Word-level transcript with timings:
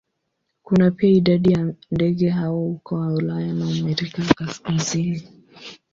Kuna 0.63 0.91
pia 0.91 1.09
idadi 1.09 1.51
ya 1.53 1.73
ndege 1.91 2.29
hao 2.29 2.59
huko 2.59 2.99
Ulaya 3.13 3.53
na 3.53 3.65
Amerika 3.65 4.21
ya 4.23 4.33
Kaskazini. 4.33 5.27